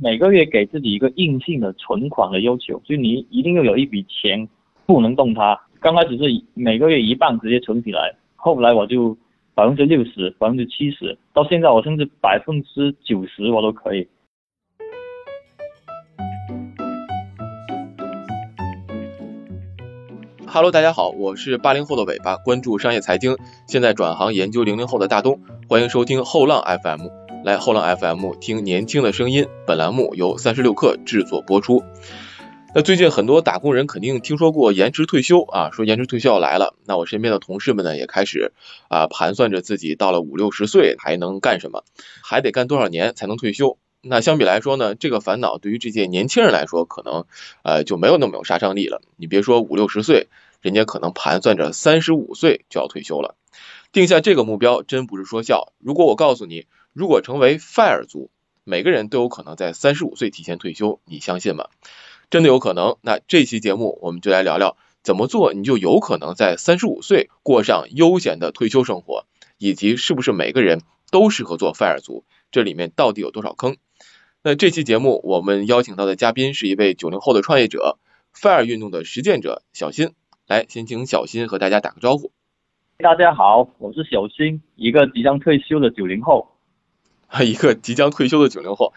[0.00, 4.48] 每个月给自己一个硬性的存款的要求，就你一定要有一笔钱
[4.86, 5.60] 不能动它。
[5.80, 6.24] 刚开始是
[6.54, 9.14] 每个月一半直接存起来，后来我就
[9.54, 14.08] 百分之六十、百分之七十，到现在我甚至百分之九十我都可以。
[20.46, 23.36] Hello，大家好，我是八零后的尾巴，关注商业财经，
[23.68, 27.08] 现在转行研究零零后的大东，欢迎收听后浪 FM，
[27.44, 29.48] 来后浪 FM 听年轻的声音。
[29.66, 31.82] 本栏目由三十六氪制作播出。
[32.72, 36.76] 那最近很多打工人肯定听说过延迟退休啊，说延迟退休要来了。
[36.86, 38.52] 那我身边的同事们呢，也开始
[38.88, 41.82] 啊盘算着自己到了五六十岁还能干什么，
[42.22, 43.76] 还得干多少年才能退休。
[44.02, 47.24] 那相比来说呢，这个烦恼对于这些年轻人来说，可能
[47.64, 49.02] 呃就没有那么有杀伤力了。
[49.16, 50.28] 你别说五六十岁，
[50.60, 53.34] 人家可能盘算着三十五岁就要退休了。
[53.90, 55.74] 定下这个目标真不是说笑。
[55.78, 58.30] 如果我告诉你，如果成为 FIRE 族，
[58.64, 61.68] 每个人都有可能在三十五岁提前退休，你相信吗？
[62.28, 62.98] 真的有可能。
[63.00, 69.24] 那这期节目我们就来聊聊怎么做，你就有可能在三十五岁过上悠闲的退休生活，
[69.56, 73.78] 以及是不是每个人都适合做 FIRE 族，这里面到底有多少坑？
[74.42, 77.98] 那这期节目我们邀请到的嘉宾是一位九零后的创业者
[78.36, 80.12] ，FIRE 运动的实践者小新。
[80.46, 82.32] 来，先请小新和大家打个招呼。
[82.98, 86.51] 大家好，我是小新，一个即将退休的九零后。
[87.42, 88.92] 一个即将退休的九零后。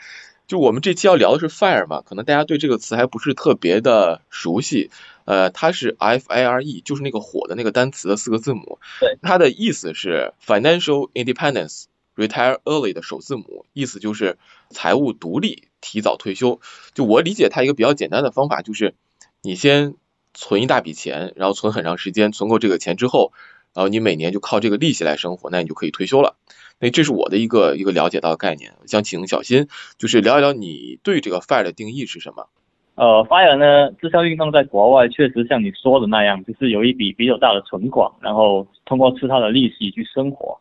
[0.47, 4.91] 就我们这期要聊的是 FIRE 嘛，可能大家对这个词还不是特别的熟悉。
[5.25, 8.77] 呃，它是 F I R E，就是那个火的那个单词的四个字母。
[8.99, 9.17] 对。
[9.21, 11.85] 它的意思是 Financial Independence。
[12.17, 14.37] Retire early 的首字母意思就是
[14.69, 16.61] 财务独立，提早退休。
[16.93, 18.95] 就我理解，它一个比较简单的方法就是，
[19.41, 19.95] 你先
[20.33, 23.33] 存一大笔钱，然后存很长时间，存够这个钱之后，
[23.73, 26.37] 然后你每年就靠这个利息来生活，那你就可以退休了。
[26.79, 28.71] 那这是我的一个一个了解到的概念。
[28.85, 32.47] 想请小新就是聊一聊你对这个 FIRE 的定义是什么？
[32.95, 40.57] 呃，FIRE 呢，这项运动在国外确实像你说的那样，就是有一笔比较大的存款，然后通过吃它的利息去生活。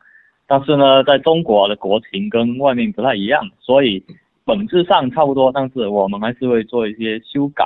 [0.46, 4.04] 但是呢，在中国的国情跟外面不太一样，所以
[4.44, 7.64] 本质上差不多，但是我们还是会做一些修改。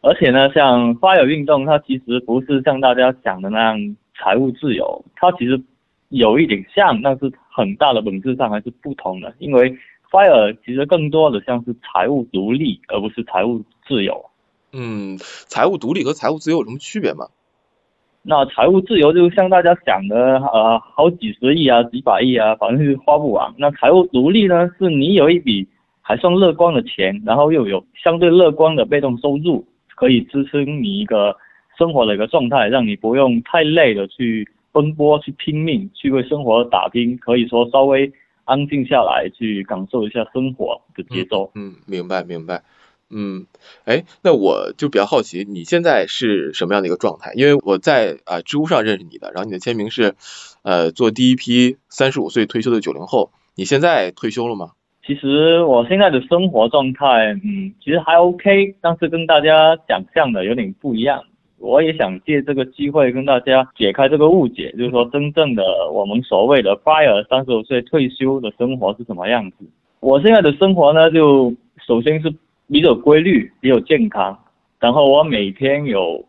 [0.00, 5.60] 而且呢，像 FIRE 运动，它其实不是像大家讲的那样财务自由，它其实
[6.08, 9.34] 有一点像，但是很大的本质上还是不同的。
[9.38, 9.74] 因为
[10.10, 14.26] FIRE 其实更多的像是财务独立，而不是财务自由。
[14.72, 17.28] 嗯，财务独立和财务自由有什么区别吗？
[18.28, 23.54] 那财务自由就像大家想的，呃，好几十亿啊，几百亿啊，反正是花不完。
[23.56, 25.66] 那财务独立呢，是你有一笔
[26.02, 31.36] 还算乐观的钱，然后又有相对乐观的被动收入，可以支撑你一个
[31.78, 38.12] 生活的一个状态，让你不用太累的去奔波、去拼命、去为生活打拼，可以说稍微
[38.44, 41.50] 安静下来，去感受一下生活的节奏。
[41.54, 42.62] 嗯，明白，明白。
[43.08, 43.46] 嗯，
[43.86, 47.32] 哎，那我就比较好奇，你现在是什么样的一个状态？
[47.34, 50.14] 因为我在啊知乎上认识你的，然后你的签名是
[50.62, 54.72] 呃做第一批三十五岁退休的九零后，你现在退休了吗？
[55.06, 61.22] 其实我现在的生活状态，嗯，其实还 OK，但是跟大家想象的有点不一样。
[61.58, 65.62] 我也想借这个机会跟大家解开这个误解，就是说真正的
[65.92, 69.56] 我们所谓的 FIRE 三十五岁退休的生活是什么样子。
[70.00, 71.54] 我现在的生活呢，就
[71.86, 72.32] 首先是。
[72.68, 74.36] 比较规律，比较健康，
[74.80, 76.26] 然后我每天有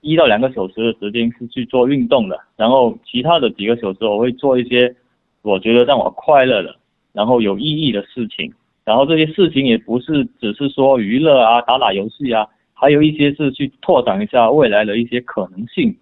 [0.00, 4.96] 一到两个小时的时间是去做运动的，然后其他的几个小时我会做一些
[5.42, 6.74] 我觉得让我快乐的，
[7.12, 8.50] 然后有意义的事情，
[8.86, 12.46] 然后这些事情也不是只是说娱乐啊，打打游戏啊，
[12.78, 15.96] 还有一些是去拓展一下未来的一些可能性，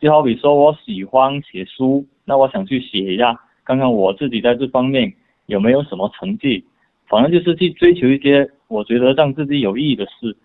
[0.00, 5.12] 就好比说我喜欢写书，那我想去写一下，看看我自己在这方面
[5.46, 6.64] 有没有什么成绩。
[7.08, 10.36] 反正就是去追求一些我觉得让自己有意义的事，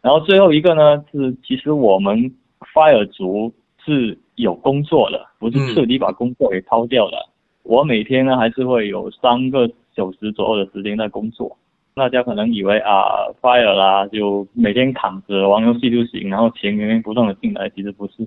[0.00, 2.32] 然后最后一个呢是，其实我们
[2.72, 3.52] fire 族
[3.84, 7.28] 是有工作的，不是彻底把工作给抛掉了。
[7.64, 11.58] 我每天呢还是会有三个小时左右的时间在工作。
[11.94, 18.26] 大家可能以为啊 fire 啦就每天躺着玩游戏就行，然后钱源源不断的进来，其实不是。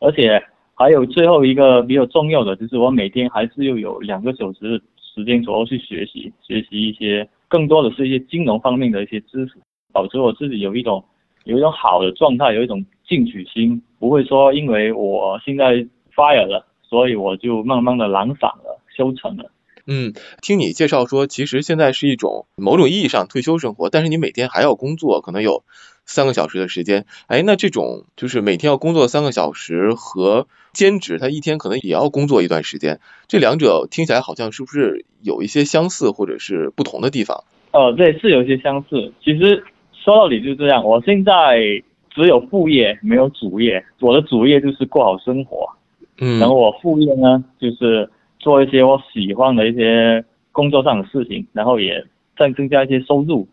[0.00, 0.42] 而且
[0.74, 7.26] 还有最后一个比较重要的，就是我每天还是又有两个小时时间左右去学习，学习一些。
[7.48, 9.52] 更多的是一些金融方面的一些知识，
[9.92, 11.02] 保持我自己有一种
[11.44, 15.76] 有一种好的状态，有一种进取心，不会说因为我现在
[16.12, 19.48] fire 了，所以我就慢慢的懒散了，消沉了。
[19.86, 25.62] 嗯，听你介绍说，其实现在是一种某种意义上退休生活，但是你每天还要工作，可能有
[26.04, 27.06] 三个小时的时间。
[27.28, 32.98] 哎，那这种就是每天要工作三个小时和兼职，他一天可能也要工作一段时间，
[33.28, 37.44] 这两者听起来好像是不是有一些相似或者是不同的地方？
[37.72, 39.12] 哦，对，是有些相似。
[39.22, 39.62] 其实
[39.92, 41.60] 说到底就是这样，我现在
[42.10, 45.68] 只有副业没有主业，我的主业就是过好生活，
[46.18, 48.10] 嗯，然后我副业呢就是
[48.46, 52.06] 做一些我喜欢的一些工作上的事情，然后也
[52.38, 53.48] 再增加一些收入。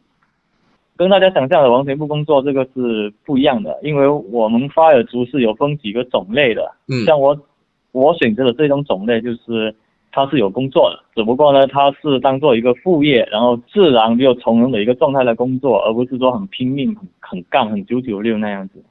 [0.95, 7.35] 跟大家想象的完全不工作这个是不一样的，因为我们发尔族是有分几个种类的，嗯像我
[7.91, 9.75] 我选择的这种种类就是
[10.11, 18.83] 它是有工作的，只不过呢它是当做一个副业，然后自然又从容的一个状态来工作，而不是说很拼命、很很干、很九九六那样子。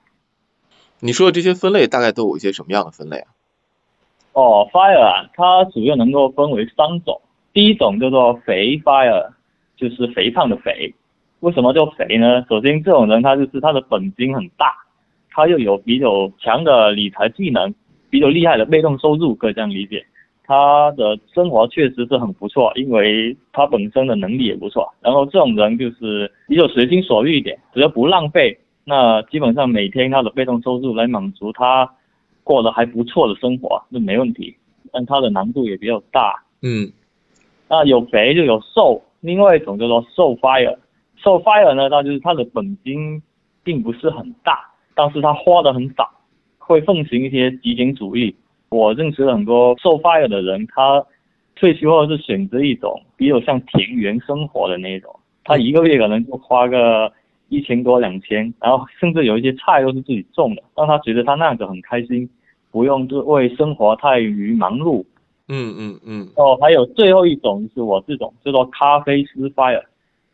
[0.99, 3.29] 你说的这些分类大概都有一些什么样的分类啊？
[4.33, 7.21] 哦，fire 啊，它主要能够分为三种，
[7.53, 9.31] 第一种叫做肥 fire，
[9.77, 10.95] 就是肥胖的肥。
[11.41, 12.45] 为什么叫肥呢？
[12.49, 14.73] 首先，这种人他就是他的本金很大，
[15.31, 17.75] 他又有比较强的理财技能，
[18.11, 20.05] 比较厉害的被动收入，可以这样理解。
[20.45, 24.93] 他的生活确实是很不错，因为他本身的能力也不错。
[25.01, 31.91] 然后这种人就是比较随心所欲一点，只要不浪费，那基本上每天他的被动收入来满足他
[32.45, 34.57] 过得还不错的生活，那没问题。
[34.93, 36.43] 但它的难度也比较大。
[36.61, 36.93] 嗯
[37.69, 40.77] 那有肥就有瘦，另外一种叫做瘦 fire。
[41.17, 43.23] 瘦 fire 呢，它就是他的本金
[43.63, 44.59] 并不是很大，
[44.95, 46.11] 但是他花的很少，
[46.59, 48.35] 会奉行一些极简主义。
[48.69, 51.05] 我认识了很多瘦 fire 的人，他
[51.55, 55.15] 退休后是选择一种比较像田园生活的那种，
[55.45, 57.11] 他一个月可能就花个
[57.53, 62.29] 一千多两千，然后甚至有一些菜都是自己种的，让他觉得他那样子很开心，
[62.71, 65.05] 不用就为生活太于忙碌。
[65.49, 69.83] 嗯嗯嗯哦，还有最后一种就是我这种叫做咖啡师 fire。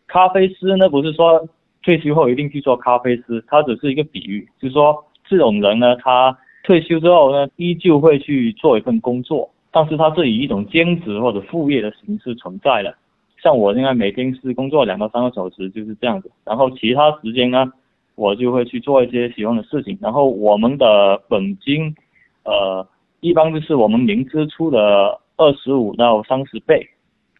[0.06, 1.48] 咖啡师呢，不是说
[1.82, 12.94] 退休后一定去做咖啡师，他只是一个比喻，就是说这种人呢，他退休之后呢，依旧会去做一份工作，但是他是以一种兼职或者副业的形式存在的。
[13.42, 17.72] 像我现在每天是工作两到三个小时，就是这样子，然后其他时间呢，
[18.16, 21.94] 我就会去做一些喜欢的事情，然后我们的本金，
[22.44, 22.84] 呃，
[23.20, 26.84] 一般就是我们零支出的二十五到三十倍，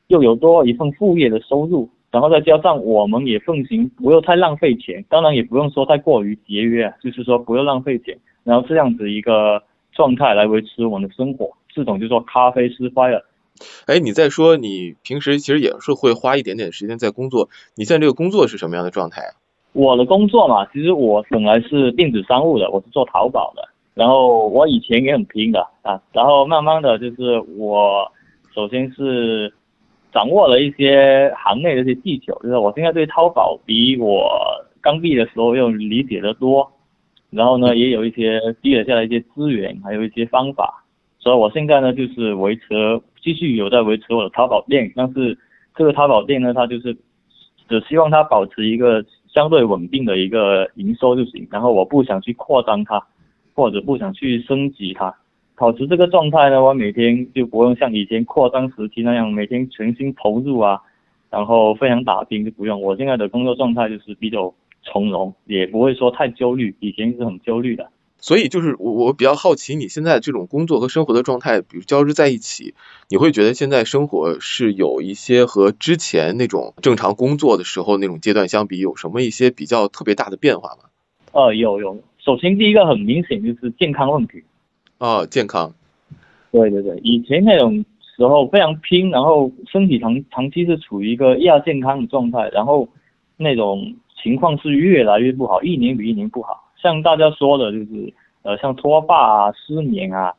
[0.07, 9.61] 又有多一份副业的收入，然后再加上我们也奉行不要太浪费钱，当然也不用说太过于节约，就是说不要浪费钱，然后这样子一个
[9.93, 13.21] 状态来维持我们的生活，这种就说咖啡师 fire。
[13.87, 19.33] 哎，你在说你平时其实也是会花一点点时间在工作，你现在这个工作是什么样的状态啊？
[19.73, 23.69] 我的工作嘛，其实我本来是电子商务的，我是做淘宝的。
[23.95, 28.11] 然后我以前也很拼的啊，然后慢慢的就是我
[28.55, 29.53] 首先是
[30.13, 34.31] 掌握了一些行内的一些技巧，就是我现在对淘宝比我
[34.81, 36.71] 刚毕业的时候要理解的多。
[37.31, 40.83] 然后呢，也有一些积累下来一些资源，还有一些方法。
[41.19, 42.63] 所以我现在呢，就是维持
[43.29, 45.37] 继续有在维持我的淘宝店，但是
[45.77, 46.97] 这个淘宝店呢，它就是
[47.69, 53.07] 只希望它保持一个相对稳定的一个营收就行，然后我不想去扩张它，
[53.55, 55.15] 或者不想去升级它，
[55.57, 60.81] 保持这个状态呢，我每天就不用像以前扩张时期那样每天全心投入啊，
[61.29, 62.81] 然后非常打拼就不用。
[62.81, 64.51] 我现在的工作状态就是比较
[64.83, 67.87] 从容，也不会说太焦虑，以前是很焦虑的。
[68.21, 72.75] 所以就是我我比较好奇你现在这种工作和生活的状态，比如交织在一起，
[73.09, 80.89] 你会觉得现在生活是有一些和之前那种正常工作的时候那种阶段相比，有什么一些比较特别大的变化吗？
[81.33, 84.43] 呃，有有，首先第一个很明显就是健康问题。
[84.99, 85.73] 啊，健康，
[86.51, 87.85] 对对对，以前那种
[88.17, 92.89] 时候非常拼，然后身体长长期是处于一个亚健康的状态，然后
[93.37, 96.65] 那种情况是越来越不好，一年比一年不好。
[96.89, 100.33] 像大家说的，就是呃，像脱发啊、失眠啊、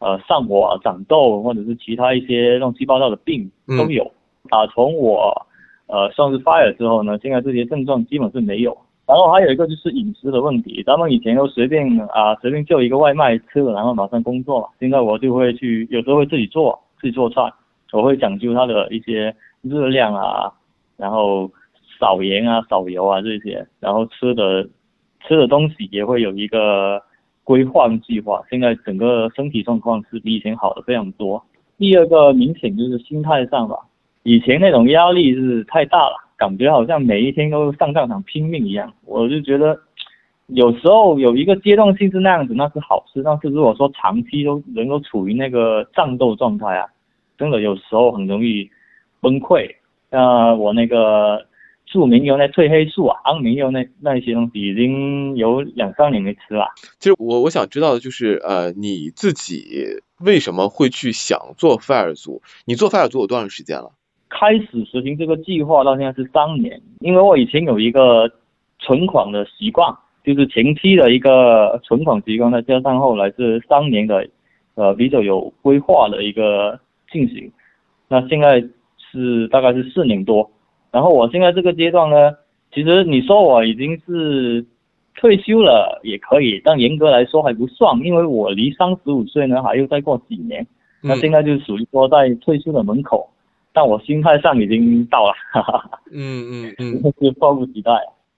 [0.00, 4.04] 呃、上火、啊、长痘，或者是其他一些乱七八糟的病都有。
[4.50, 5.46] 啊从我
[5.86, 8.76] 呃算是 fire 之后呢，现在这些症状基本是没有。
[9.06, 14.68] 然后还有一个就是饮食的问题，咱们以前都随便啊随便叫一个外卖吃了，然后马上工作嘛。
[14.78, 17.50] 现在我就会去，有时候会自己做，自己做菜，
[17.92, 20.52] 我会讲究它的一些热量啊，
[20.98, 21.50] 然后
[21.98, 24.68] 少盐啊、少油啊这些，然后吃的。
[25.26, 27.02] 吃的东西也会有一个
[27.42, 31.42] 规划计划，现在整个身体状况是比以前好的非常多。
[31.78, 33.76] 第二个明显就是心态上吧，
[34.22, 38.92] 以前那种压力是太大了，感觉好像每一天都上战场拼命一样。
[39.06, 39.78] 我就觉得
[40.46, 43.22] 有时候有一个阶段性是那样子，那是好事。
[43.22, 46.86] 但是如果说长期都能够处于那个战斗状态啊，
[47.38, 48.70] 真的有时候很容易
[49.20, 49.68] 崩溃。
[50.10, 51.44] 那我那个。
[51.86, 56.68] 著名油那褪黑素啊，安眠药那那一些东西已经有两三年没吃了。
[56.98, 62.42] 其实我我想知道的就是，呃，你自己为什么会去想做 fire 族？
[62.66, 63.92] 你做 fire 族有多长时间了？
[64.30, 68.28] 开始实行这个计划到现在是三年，因为我以前有一个
[68.80, 74.26] 存款的习惯，就是前期的一个存款习惯，再加上后来是三年的，
[74.74, 76.80] 呃比较有规划的一个
[77.12, 77.52] 进行。
[78.08, 78.64] 那现在
[78.98, 80.50] 是大概是四年多，
[80.94, 82.30] 然后我现在这个阶段呢，
[82.72, 84.64] 其实你说我已经是
[85.16, 90.64] 退休了也可以，但严格来说还不算，因为我离三十五岁呢还要再过几年，
[91.02, 93.28] 那现在就属于说在退休的门口。
[93.72, 95.90] 但我心态上已经到了，哈 哈。
[96.12, 97.90] 嗯嗯嗯，是迫不及待。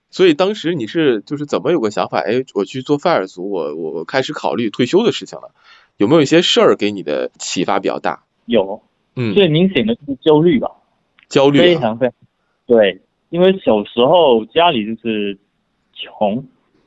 [0.08, 2.20] 所以当时你是就是怎么有个想法？
[2.20, 5.50] 哎，我去做 fire 族，我我开始考虑退休的事情了。
[5.98, 8.24] 有没有一些事儿给你的启发比较大？
[8.46, 8.80] 有，
[9.14, 10.70] 嗯，最明显的就是焦虑吧。
[11.28, 11.58] 焦虑。
[11.58, 12.14] 非常非常。
[12.66, 15.38] 对，因为小时候家里就是
[15.92, 16.44] 穷，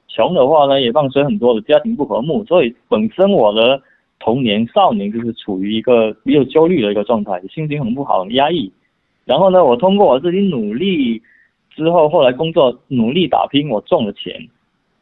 [0.07, 3.81] 穷的话呢也伴随很多的家庭不和睦，所以本身我的。
[4.21, 8.69] 童年、少年就是处于一个比较焦虑的一个状态，心情很不好、很压抑。
[9.23, 11.21] 然后呢，我通过我自己努力
[11.69, 14.33] 之后，后来工作努力打拼，我赚了钱。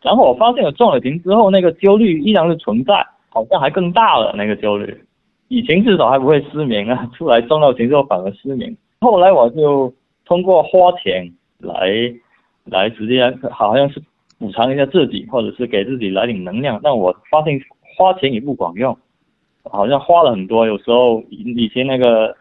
[0.04, 4.96] 然后我发现我赚了钱之后，那个焦虑依然是存在，好像还更大了那个焦虑。
[5.48, 8.78] 以前至少还不会失眠啊，出来赚到钱之后反而失眠。
[9.02, 9.92] 后来我就
[10.28, 11.90] 通过花钱来
[12.66, 14.04] 来直接好像是
[14.38, 16.80] 补偿一下自己，或者是给自己来点能量。
[16.84, 17.60] 但我发现
[17.96, 18.96] 花钱也不管用。
[19.64, 22.36] 好像花了很多，有时候以前那个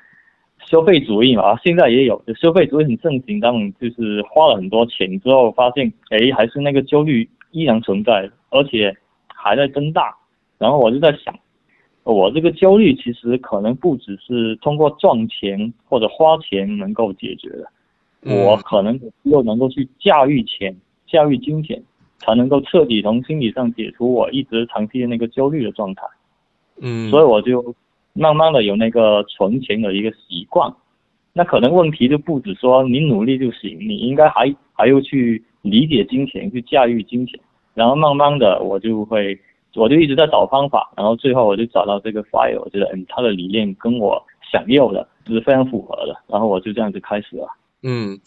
[0.64, 10.14] 消费主义嘛，现在也有，消费主义很盛行，他们就是花了很多钱之后，发现哎，还是那个焦虑依然存在，而且还在增大。
[10.58, 11.34] 然后我就在想，
[12.04, 17.68] 我这个焦虑其实可能不只是通过赚钱或者花钱能够解决的，
[18.28, 20.74] 我可能又能够去驾驭钱、
[21.06, 21.82] 驾驭金钱，
[22.18, 26.02] 才能够彻底从心理上解除我一直长期的那个焦虑的状态。
[26.80, 27.74] 嗯，所以我就
[28.12, 30.72] 慢慢的有那个存钱的一个习惯，
[31.32, 37.38] 那可能问题就不止说你努力就行，你应该还还要去理解金钱，去驾驭金钱，
[37.74, 39.38] 然后慢慢的我就会，
[39.74, 47.48] 我就一直在找方法，然后最后我就找到这个 fire，我觉得嗯，他的理念跟我想要的是非常符合的，然后我就这样子开始了。
[47.88, 48.18] 嗯，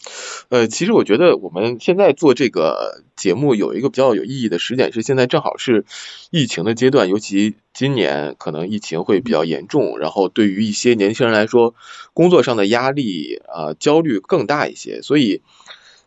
[0.48, 5.84] 呃，其实我觉得我们现在做这个节目有一个比较有意义的时点是现在正好是
[6.30, 11.74] 疫情的阶段，尤其今年可能疫情会比较严重，然后对于一些年轻人来说，
[12.14, 15.42] 工作上的压力啊焦虑更大一些，所以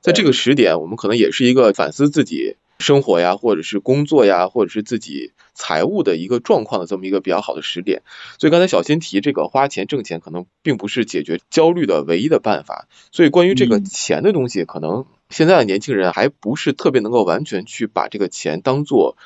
[0.02, 2.56] 在这个时点，我们可能也是一个反思自己。
[2.84, 8.04] 生活呀，或者是工作呀，或者是自己财务的一个状况的这么一个比较好的时点，
[8.38, 12.88] 所以刚才小新提这个花钱挣钱，可能并不是解决焦虑的唯一的办法。
[13.12, 19.18] 所以关于这个钱的东西，可能现在的年轻人还不是特别能够完全去把这个钱当做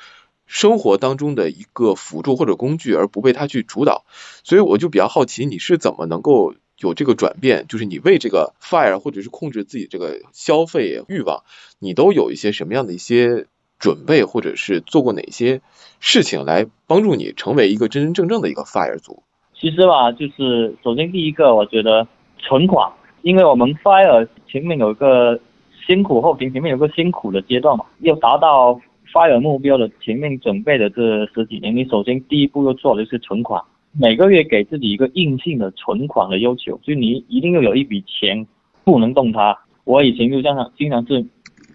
[0.46, 4.06] 生活当中的一个辅助或者工具，而不被它去主导。
[4.44, 6.54] 所以我就比较好奇，你是怎么能够？
[6.80, 11.42] 有这个转变，就是你为这个 fire 或者是控制自己这个消费欲望，
[11.80, 13.46] 你都有一些什么样的一些
[13.78, 15.60] 准备，或者是做过哪些
[15.98, 19.22] 事情来帮助你成为一个真真正正的一个 fire 族？
[19.60, 22.06] 其实吧，就是首先第一个，我觉得
[22.38, 22.92] 存款，
[23.22, 25.40] 因为我们 fire 前面有一个
[25.84, 28.80] 辛苦后平，前面有个辛苦的阶段嘛，要达到
[29.12, 33.60] fire 目标的前面准备的这十几年，你首先第一步要做的就是存款。
[34.00, 38.46] 每个月给自己一个硬性的存款的要求，就你一定要有一笔钱，
[38.84, 39.58] 不能动它。
[39.82, 41.26] 我以前就这样，经常是，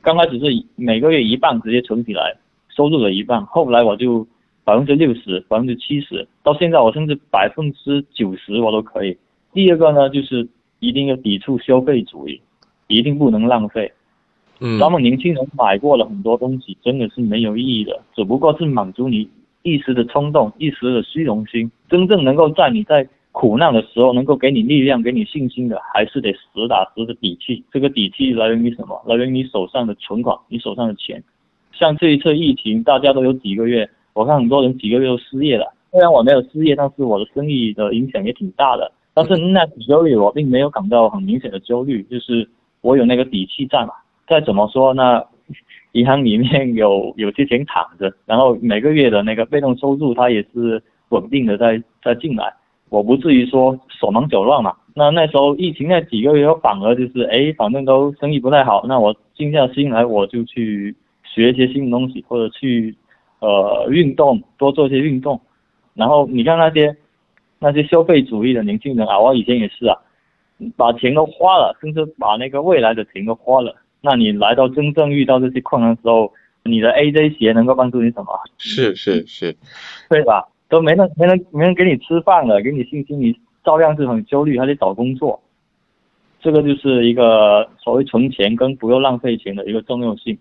[0.01, 0.45] 刚开始是
[0.77, 2.33] 每个月一半直接存起来，
[2.69, 4.25] 收入的一半，后来我就
[4.63, 9.17] 百分之六十、百分之七十，到现在我甚至百分之九十我都可以。
[9.51, 10.47] 第二个呢，就是
[10.79, 12.39] 一定要抵触消费主义，
[12.87, 13.91] 一定不能浪费。
[14.61, 19.27] 嗯，咱们年轻人买过了很多东西，真的是没有意义的，只不过是满足你。
[19.63, 27.63] 一时的冲动，一时的虚荣心，真正能够在你在苦难的时候能够给你力量、给你信心的，还是得实打实的底气。
[27.71, 29.01] 这个底气来源于什么？
[29.07, 31.23] 来源于你手上的存款，你手上的钱。
[31.71, 35.65] 像这一次疫情，大家都有几个月，我看很多人几个月都失业了。
[35.91, 38.91] 虽然我没有失业，但是我的生意的影响也挺大的。
[39.13, 42.47] 但是那几个月我并没有感到很明显的焦虑，就是
[42.81, 43.93] 我有那个底气在嘛。
[44.27, 45.23] 再怎么说呢？
[45.93, 52.53] 银行里面有 有些钱躺着，然后每个月的那个被动收入它也是稳定的在在进来，
[52.89, 54.75] 我不至于说手忙脚乱嘛。
[54.95, 62.95] 那那时候疫情那几个月，反而就是哎，反正都生意不太好，那我静下心来，我就去学一些新东西，或者去
[63.39, 65.41] 呃运动，多做一些运动。
[65.95, 66.95] 然后你看那些
[67.59, 69.97] 那些消费主义的年轻人啊，我以前也是啊，
[70.75, 73.75] 把钱都花了，甚至把那个未来的钱都花了。
[74.05, 76.33] 那你来到真正遇到这些困难的时候，
[76.63, 78.37] 你的 AJ 鞋能够帮助你什么？
[78.57, 79.55] 是是是，
[80.09, 80.45] 对吧？
[80.67, 83.33] 都没人没人没人给你吃饭了，给你信心，你
[83.63, 85.41] 照样是很焦虑，还得找工作。
[86.41, 90.37] 这个就是一个所谓存钱跟不要浪费钱的一个重要性。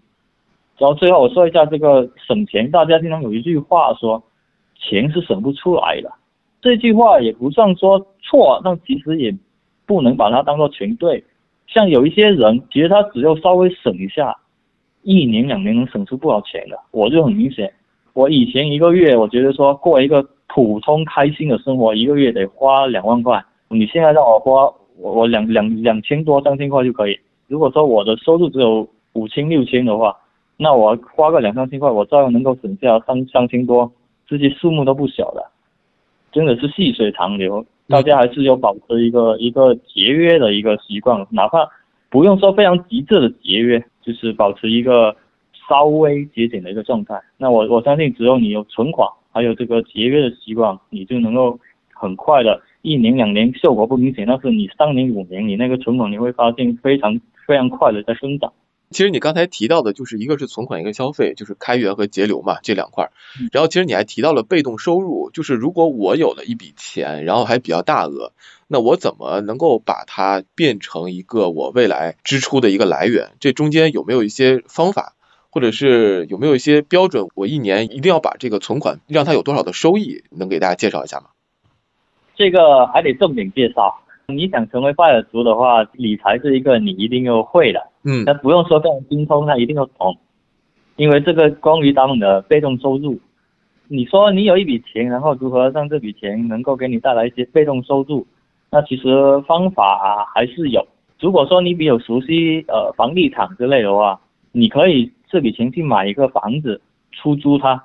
[0.78, 4.20] 然后最后我说一下这个省钱，大家经常有一句话说，
[4.76, 6.12] 钱是省不出来的。
[6.60, 9.32] 这句话也不算说错，但其实也
[9.86, 11.22] 不能把它当做全对。
[11.66, 14.36] 像有一些人，其实他只要稍微省一下，
[15.02, 16.78] 一年两年能省出不少钱的。
[16.90, 17.72] 我就很明显，
[18.12, 23.42] 我以前一个月，我觉得说过一个普通开心的生活，一个月得花两万块。
[23.68, 24.64] 你现在让我花，
[24.98, 27.18] 我我两两两千多三千块就可以。
[27.48, 30.14] 如果说我的收入只有五千六千的话，
[30.58, 33.90] 那我花个两三千块，我照样能够省下三三千多，
[34.26, 35.42] 这些数目都不小的，
[36.30, 37.64] 真的是细水长流。
[37.92, 41.68] 大家还是要保持一个一个节约的一个习惯，哪怕
[42.08, 45.14] 不用说非常极致的节约，就是保持一个
[45.68, 47.20] 稍微节俭的一个状态。
[47.36, 51.60] 那我我相信，只有你有存款，还有这个节约的习惯，你就能够
[51.92, 58.50] 很快的，一年两年效果不明显，但是你三年五年，你那个存款你会发现非常非常快的在生长。
[58.92, 63.10] 其实你刚才提到的，就是一个是存款，一个消费，就是开源和节流嘛，这两块。
[63.50, 68.32] 然后其实你还提到了被动收入，就是如果我有了一笔钱，然后还比较大额，
[68.68, 73.32] 那我怎么能够把它变成一个我未来支出的一个来源？
[73.40, 75.14] 这中间有没有一些方法，
[75.50, 77.26] 或者是有没有一些标准？
[77.34, 80.22] 我一年一定要把这个存款让它有多少的收益？
[80.30, 81.26] 能给大家介绍一下吗？
[82.34, 84.00] 这个还得重点介绍。
[84.36, 87.80] 你想成为拜耳族的话，理财是一个你一定要会的。
[88.04, 90.16] 嗯，那不用说非常精通，那一定要懂，
[90.96, 93.18] 因为这个关于他们的被动收入。
[93.88, 98.26] 你说你有一笔钱，然后如何让这笔钱能够给你带来一些被动收入？
[98.70, 100.86] 那其实方法还是有。
[101.20, 104.18] 如果说你比较熟悉呃房地产之类的话，
[104.50, 106.80] 你可以这笔钱去买一个房子
[107.12, 107.84] 出租它。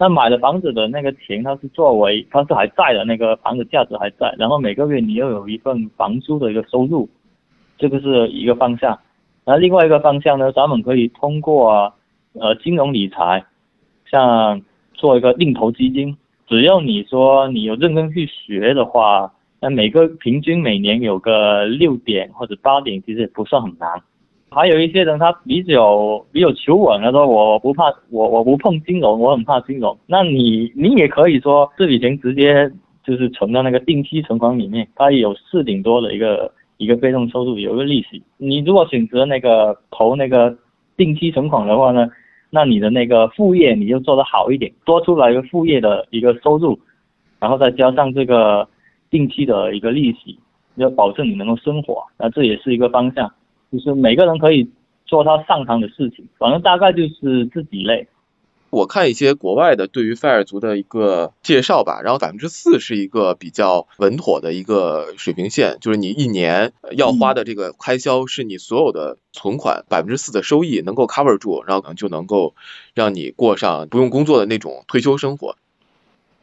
[0.00, 7.06] 那买的房子的那个钱，它是作为它是还在的那个房子价值还在，然后每个月你又有一份房租的一个收入，
[7.76, 8.98] 这个是一个方向。
[9.44, 11.92] 那另外一个方向呢，咱们可以通过
[12.32, 13.44] 呃金融理财，
[14.10, 14.62] 像
[14.94, 16.16] 做一个定投基金，
[16.48, 24.02] 只要你说你有认真去学的话，那每个平均每年有个六点或者八点，其实也不算很难。
[24.50, 29.96] 还有一些人他比较比较求稳，他说我不怕我我不碰金融，我很怕金融。
[30.06, 32.70] 那你你也可以说这笔钱直接
[33.04, 38.22] 就是存到那个定期存款里面，它也有四点多的一个一个被动收入，有一个利息。
[38.38, 40.56] 你如果选择那个投那个
[40.96, 42.08] 定期存款的话呢，
[42.50, 46.76] 那你的那个副业你就做得好一点，多出来一个副业的一个收入，
[47.38, 48.68] 然后再加上这个
[49.10, 50.36] 定期的一个利息，
[50.74, 53.32] 要保证你能够生活，那这也是一个方向。
[53.70, 54.68] 就是每个人可以
[55.06, 58.08] 做他擅长的事情，反正大概就是这几类。
[58.70, 72.54] 我看一些国外的对于 FIRE 族的一个介绍吧，然后百分之四是一个比较稳妥的一个水平线，就是你一年要花的这个开销是你所有的存款百分之四的收益能够 cover 住，然后可能就能够
[72.94, 75.56] 让你过上不用工作的那种退休生活。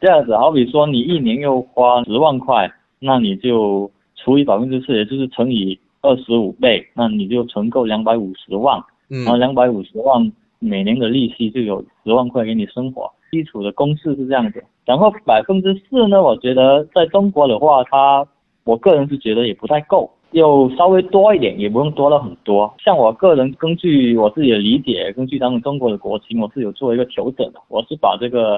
[0.01, 5.79] 这样子，好比说你一年要花十万块，那你就除以百分之四，也就是乘以。
[6.01, 13.12] 二十五倍，那你就存够两百五十万，然后两百五十万每年的利息就有十万块给你生活。
[13.29, 18.25] 基础的公式是这样子，然后百分之四呢，我觉得在中国的话，它
[18.63, 22.73] 我个人是觉得也不太够，又稍微多一点，也不用多了很多。
[22.79, 28.57] 像我个人根据我自己的理解，根据咱们中国的国情，我是有做一个调整的，我是把这个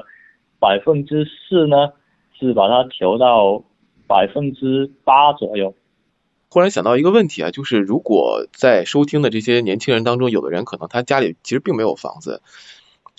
[0.60, 1.90] 百分之四呢，
[2.38, 3.60] 是把它调到
[4.06, 5.74] 百分之八左右。
[6.52, 12.42] 忽然想到一个问题啊，就是如果在收听的这些年轻人当中，有的人可能他家里其实并没有房子，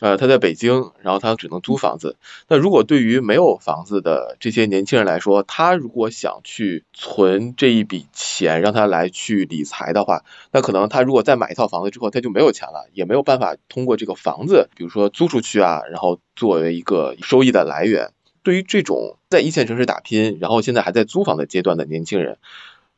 [0.02, 2.18] 呃，他在北京，然后他只能租房子。
[2.50, 18.12] 那如果对于没有房子的这些年轻人来说，他如果想去存这一笔钱，让他来去理财的话，那可能他如果再买一套房子之后，他就没有钱了，也没有办法通过这个房子，比如说租出去啊，然后作为一个收益的来源。
[18.44, 22.40] 对于这种在一线城市打拼，然后现在还在租房的阶段的年轻人。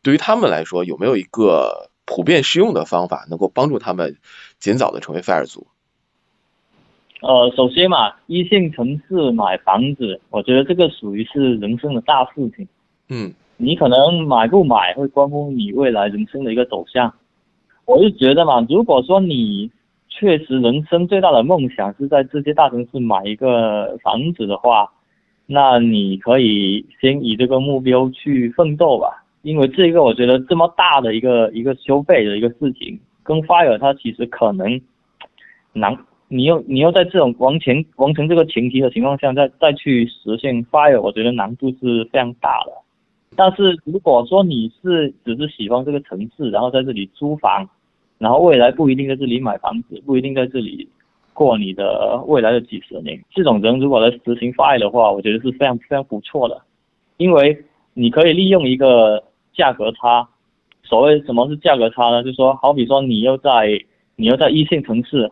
[0.04, 4.18] 对于他们来说，有没有一个普遍适用的方法，能够帮助他们
[4.60, 5.66] 尽早的成为 FIRE 族？
[7.22, 12.68] 呃，首先嘛，一线城市买房子，我觉得这个属于是人生的大事情。
[13.10, 13.34] 嗯。
[13.56, 17.14] 你可能买不买，会关乎你未来人生的一个走向。
[17.86, 19.72] 我就觉得嘛，如果说你
[20.10, 24.92] 确实人生最大的梦想是在这些大城市买一个房子的话，
[25.46, 29.23] 那你可以先以这个目标去奋斗吧。
[29.44, 34.80] 因为这个，我觉得这么大的一个一个收费的一个事情，跟 Fire 它其实可能
[35.74, 35.98] 难，
[36.30, 42.72] 你又你又在这种完全完成这个前提的情况下，再再去实现 Fire，我觉得难度是非常大的。
[43.36, 47.68] 但是如果说你是只是喜欢这个城市，然后在这里租房，
[48.20, 50.88] 然后未来不一定在这里买房子，不一定在这里
[51.34, 56.62] 过你的未来的几十年，这种人如果来实行 FIRE 的话，我觉得是非常非常不错的，
[57.18, 60.28] 因为你可以利用一个价格差。
[60.84, 62.24] 所谓什么是价格差呢？
[62.24, 63.80] 就说，好比说你又在
[64.16, 65.32] 你又在一线城市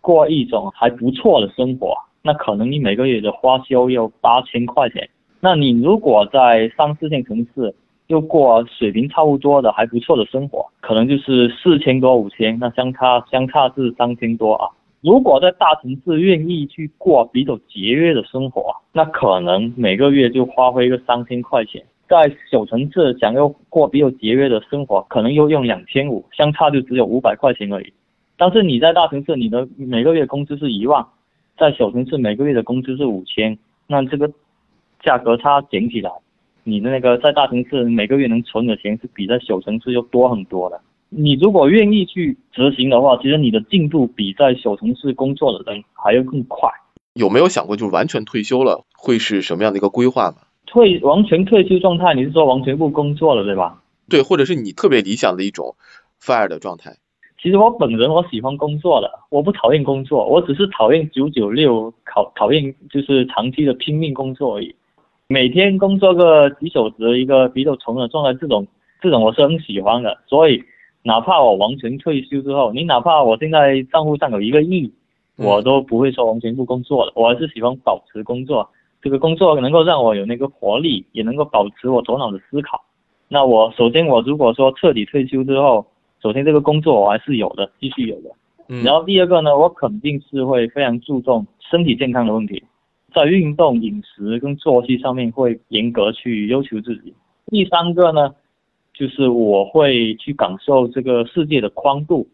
[0.00, 5.08] 过一种还不错的生活，那可能你每个月的花销要八千块钱。
[5.40, 7.74] 那你如果在三四线城市
[8.06, 14.68] 又过水平差不多的还不错的生活，可能就是四千多五千，那相差相差是三千多啊。
[15.00, 21.82] 如果在大城市愿意去过比较节约的生活，那可能每个月就花费个三千块钱。
[22.12, 27.90] 在小城市想要过比较节约的生活，可能又用两千五，相差就只有五百块钱而已。
[28.36, 31.06] 但是你在大城市，你的每个月工资是一万，
[31.56, 34.30] 在小城市每个月的工资是五千，那这个。
[35.04, 36.08] 价格差减起来，
[36.62, 40.80] 你的那个在大城市每个月能存的钱是比在小城市要多很多的。
[41.08, 46.70] 你如果愿意去执行的话，其实你的进度比在小城市工作的人还要更快。
[47.14, 50.36] 有没有想过，就是完全退休了会是什么样的一个规划呢？
[50.72, 53.82] 退完全退休状态，你是说完全不工作了，对吧？
[54.08, 55.76] 对，或者是你特别理想的一种
[56.18, 56.96] fire 的状态。
[57.42, 64.74] 其实我本人我喜欢工作的，我不讨厌工作，我只是讨厌九九六，讨讨厌就是长期的拼命工作而已。
[65.26, 68.66] 每天工作个几小时，一个比较长的状态，这种
[69.02, 70.16] 这种我是很喜欢的。
[70.26, 70.62] 所以，
[71.02, 74.90] 哪怕我完全退休之后，你哪怕我现在账户上有一个亿，
[75.36, 77.12] 我都不会说完全不工作了。
[77.14, 78.70] 我还是喜欢保持工作，
[79.02, 82.80] 这个工作能够让我有那个活力，也能够保持我头脑的思考。
[83.28, 85.84] 那我首先，我如果说彻底退休之后，
[86.22, 88.30] 首先这个工作我还是有的，继续有的。
[88.68, 92.62] 嗯然后第二个呢，我肯定是会非常注重身体健康的问题。
[93.12, 97.12] 在运动、饮食跟作息上面会严格去要求自己。
[97.48, 98.34] 第三个呢，
[98.94, 102.26] 就是我会去感受这个世界的宽度，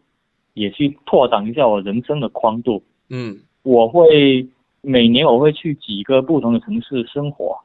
[0.53, 2.81] 也去拓展一下我人生的宽度。
[3.09, 4.47] 嗯，我会
[4.81, 7.57] 每年我会去几个不同的城市生活，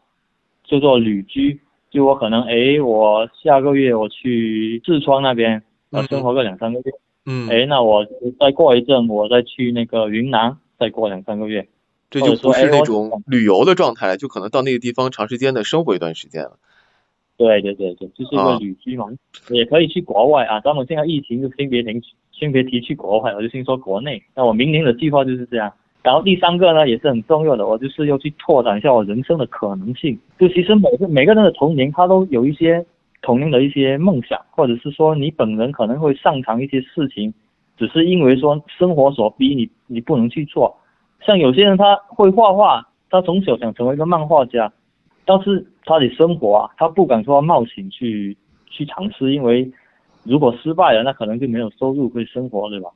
[0.64, 1.60] 叫做旅居。
[1.90, 6.92] 就我可能，哎，我下个月我去四川那边，要生活个两三个月。
[7.24, 8.04] 嗯，哎，那我
[8.40, 11.68] 再过一阵，我再去那个云南，再过两三个月。
[12.10, 16.58] 这就不是那种旅游的状态，就可能到那个地方长时间的生活一段时间了。
[17.36, 19.06] 对对对对，就是一个旅居嘛，
[19.50, 20.60] 也可以去国外啊。
[20.60, 24.22] 咱们现在疫情就先别停，先别提去国外，我就先说国内。
[24.34, 25.72] 那我明年的计划就是这样。
[26.04, 30.16] 然后第三个呢，也是很重要的，我就是要去拓展一下我人生的可能性。
[30.38, 32.84] 就其实每个每个人的童年，他都有一些
[33.22, 37.32] 童年的一些梦想，或者是说你本人可能会擅长一些事情，
[37.78, 40.76] 只是因为说生活所逼你，你不能去做。
[41.24, 44.70] 像有些人他会画画，他从小想成为一个漫画家，
[45.24, 48.36] 但是他的生活啊，他不敢说冒险去
[48.68, 49.72] 去尝试，因为
[50.24, 52.90] 如果失败了，那可能就没有收入可以生活，对吧？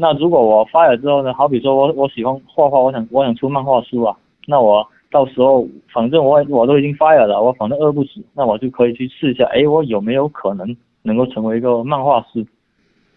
[0.00, 1.34] 那如果我发了之后呢？
[1.34, 12.46] 好比说我我喜欢画画，我想我想出漫画书啊，那我到时候反正我我都已经发了了，我反正饿不死，那我就可以去试一下，哎，我有没有可能能够成为一个漫画师，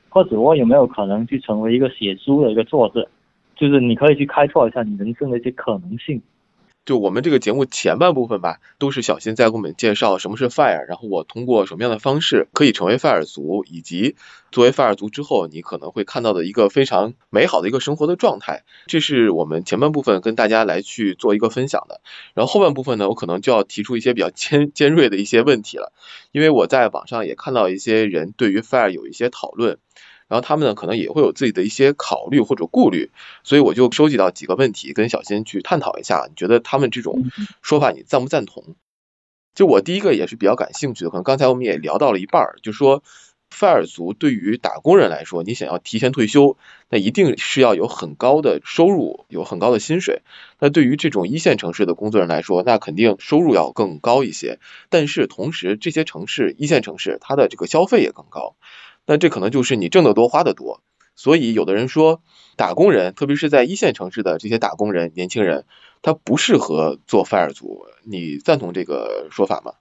[0.10, 3.08] 或者我有没有可能去成为一个写书的一个作者？
[3.56, 6.20] 就是你可以去开拓一下你人生的一些可能性。
[6.84, 14.15] 就我们这个节目前半部分吧，都是小新在给我们介绍什么是 fire，然后我通过什么样的方式可以成为 fire 族，以及
[14.52, 18.63] 作为 fire 族之后你可能会看到的一个非常美好的一个生活的状态。
[18.88, 22.02] 这是我们前半部分跟大家来去做一个分享的。
[22.34, 25.94] 然后后半部分呢，我可能就要提出一些比较尖尖锐的一些问题了，
[26.32, 29.78] 因为我在网上也看到一些人对于 fire 有一些讨论。
[30.32, 33.12] 然后他们呢，可能也会有自己的一些考虑或者顾虑，
[33.44, 37.30] 所以我就收集到几个问题，跟小新去探讨一下，你觉得他们这种
[37.62, 38.78] 说法你赞不赞同？
[39.54, 43.04] 就我第一个也是比较感兴趣的，可能刚才我们也聊到了一半，就说
[43.54, 46.56] fire 族对于打工人来说，你想要提前退休，
[46.89, 50.22] 那一定是要有很高的收入，有很高的薪水。
[50.60, 54.60] 那对于这种一线城市的工作人来说，那肯定收入要更高一些。
[54.89, 58.56] 但是同时，这些城市一线城市它的这个消费也更高。
[59.06, 60.82] 那这可能就是你挣得多花得多，
[61.16, 62.22] 所以有的人说
[62.56, 65.66] 打工人，特别是在一线城市的这些打工人、年轻人，
[66.02, 69.74] 他不适合做 fire 族，你赞同这个说法吗？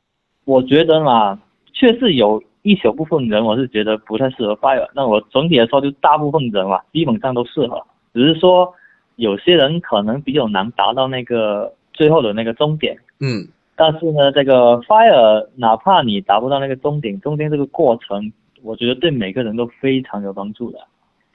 [0.45, 1.41] 我觉得嘛，
[1.73, 4.89] 确实有一小部分人，我是觉得不太适合 fire。
[4.95, 8.73] 那我总体来说，就大部分人嘛，基本上都适合，只是说
[9.17, 12.97] 有些人可能比较难达到那个最后的那个终点。
[13.21, 13.47] 嗯。
[13.77, 18.33] 但是呢，这个 fire，哪怕你达不到那个终点，中间这个过程。
[18.63, 20.79] 我觉得对每个人都非常有帮助的。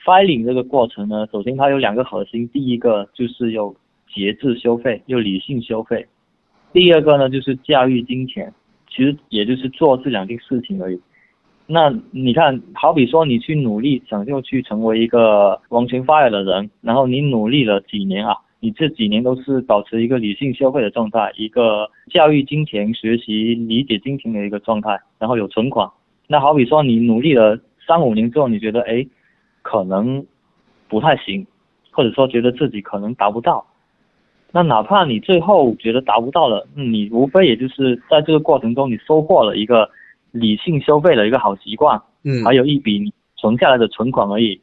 [0.03, 3.75] Filing 这个过程呢，首先它有两个核心，第一个就是有
[4.13, 6.05] 节制消费，有理性消费；
[6.71, 8.53] 第二个呢就是驾驭金钱，
[8.87, 11.01] 其实也就是做这两件事情而已。
[11.65, 25.89] 那你看，好比说你去努力想要去成为一个完全 fire 的人，然后你努力了几年啊，你这几年都是保持一个理性消费的状态，一个教育金钱、学习理解金钱的一个状态，然后有存款。
[26.27, 29.05] 那好比说你努力了三五年之后，你觉得哎，
[29.61, 30.25] 可能
[30.87, 31.45] 不太行，
[31.91, 33.65] 或者说觉得自己可能达不到，
[34.51, 39.89] 那哪怕你最后觉得达不到了，你无非也就是在这个过程中你收获了一个。
[40.37, 44.59] 理性消费的一个好习惯，嗯，还有一笔存下来的存款而已，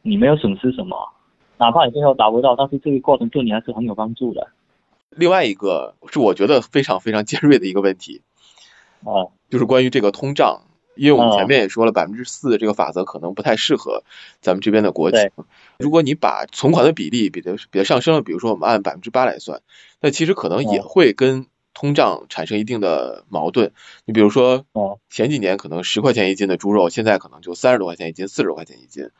[0.00, 0.96] 你没有损失什么，
[1.56, 4.46] 哪怕你最后达不到，但是这个过程对你还是很有帮助的。
[5.10, 8.22] 另外一个是我觉得非常非常尖锐的一个问题，
[9.02, 10.62] 啊，就是关于这个通胀，
[10.98, 14.02] 因为我们前面也说了，百分之四的这个法则可能不太适合
[14.42, 15.30] 咱们这边的国情。
[15.78, 19.62] 如果你把存款的比例比的比的上升了，比如说我们按百分之八来算，
[20.00, 21.46] 那其实可能也会跟。
[21.74, 23.70] 通胀产生一定的矛盾，
[24.04, 24.66] 你比如说，
[25.10, 29.10] 前几年可能十块钱一斤的猪肉，现在可能就三十多块钱一斤，四十多块钱一斤。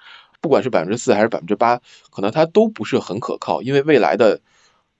[0.40, 4.40] 不管是百分之四还是百分之八，可能它都不是很可靠，因为未来的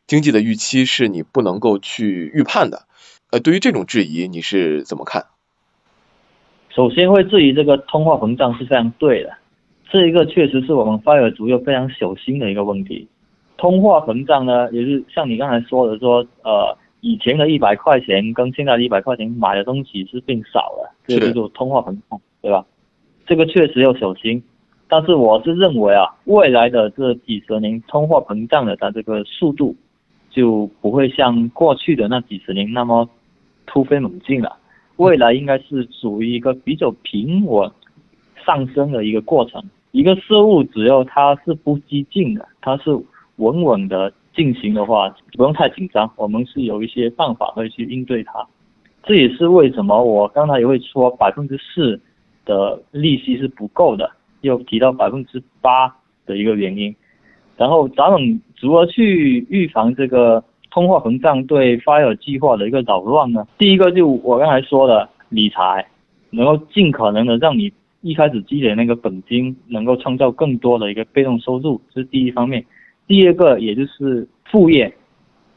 [0.07, 2.87] 经济的预期是你不能够去预判的。
[3.31, 5.27] 呃，对于这种质疑，你是怎么看？
[6.79, 9.33] 首先会质疑这个通货膨胀是非常对的，
[9.91, 13.09] 这一个确实是我们发尔族又非常小心的一个问题。
[13.57, 16.79] 通货膨胀呢，也是像你刚才说的说，呃。
[17.01, 22.67] 以前的一百块钱跟现在的一百块钱买的东西是变少了，这个就通货膨胀，对吧？
[23.25, 24.43] 这个确实要小心，
[24.89, 29.77] 但是我是认为啊，未来的这几十年通货膨胀的它这个速度
[30.29, 33.09] 就不会像过去的那几十年那么
[33.65, 34.57] 突飞猛进了，
[34.99, 37.69] 未来应该是属于一个比较平稳
[38.47, 39.61] 上升的一个过程。
[39.91, 42.91] 一个事物只要它是不激进的，它是
[43.37, 44.13] 稳稳的。
[44.35, 48.47] 进行的话不用太紧张，我们是有一些办法会去应对它。
[49.03, 52.01] 这也是为什么我刚才也会说百分之四
[52.45, 54.09] 的利息是不够的，
[54.43, 55.93] 又提到百分之八
[56.25, 56.95] 的一个原因。
[57.57, 60.45] 然后咱们如何去预防这个
[60.79, 63.45] 通货膨胀对 FIRE 计划的一个扰乱呢？
[63.59, 65.85] 第一个就我刚才说的理财，
[66.31, 72.65] 能够尽可能的让你一开始积累那个本金，能够创造更多的一个被动收入，这是第一方面。
[73.09, 74.95] 第二个，也就是副业，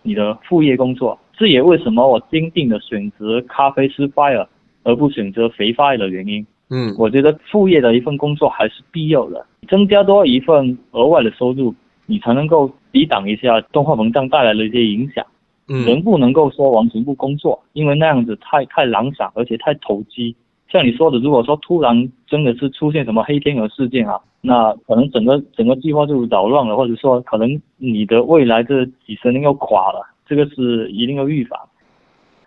[0.01, 4.47] 你的副业工作，这也为什么我坚定的选择咖啡师 fire
[4.81, 6.43] 而不选择肥 fire 的原因。
[6.71, 11.75] 嗯，我觉得副业的一份工作还是必要的，增加多一份额外的收入，
[12.12, 15.26] 你才能够抵挡一下通货膨胀带来的一些影响。
[15.69, 20.36] 嗯，人不能够说完全不工作，因为那样子太太懒散，而且太投机。
[20.69, 31.58] 像你说的，如果说突然真的是出现什么黑天鹅事件啊，那可能整个整个计划就扰乱了，或者说可能你的未来这几十年要垮了，这个是一定要预防。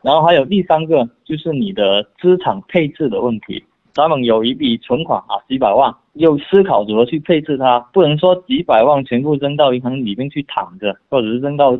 [0.02, 11.78] 然后还有第三个就是你的资产配置的问题，咱们有一笔存款啊，几百万，又思考如何去配置它，不能说几百万全部扔到银行里面去躺着，或者是扔到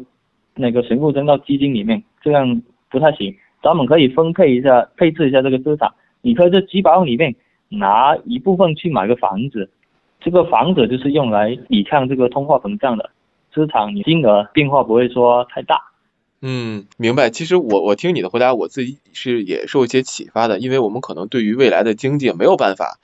[0.55, 3.35] 那个全部扔到基金里面，这样不太行。
[3.61, 5.91] 咱们可以分配一下，配置一下这个资产。
[6.23, 7.35] 你可以这几百万里面
[7.69, 9.69] 拿一部分去买个房子，
[10.21, 13.11] 这个房子就是用来抵抗这个通货膨胀的
[13.53, 15.77] 资产，金额变化不会说太大。
[16.47, 17.31] 嗯，明白。
[17.31, 23.01] 其实我我听你的回答，我自己是也受一些启发的，因为我们可能对于未来的经济没有办法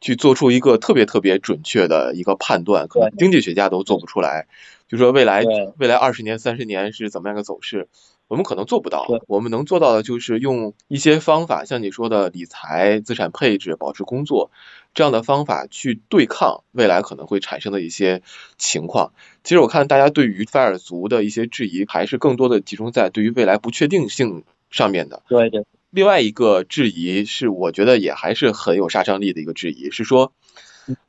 [0.00, 4.46] 去做出一个特别特别准确的一个判断，可能经济学家都做不出来，
[4.86, 5.42] 就说未来
[5.76, 7.88] 未来二十年、三十年是怎么样个走势。
[8.26, 14.50] 我们可能做不到，我们能做到的就是用一些方法，像你说的理财、资产配置、保持工作
[14.94, 18.22] 这样的方法去对抗未来可能会产生的一些
[18.56, 19.12] 情况。
[19.42, 25.22] 其实我看大家对于菲尔族的一些质疑，还是更多的集中在对于未来不确定性上面的。
[25.28, 25.64] 对对。
[25.90, 30.32] 另外一个质疑是，我觉得也还是很有杀伤力的一个质疑，是说，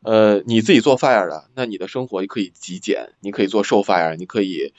[0.04, 4.74] 呃，你自己做 fire 的，那你的生活也可以极简，你可以做瘦 fire，你可以。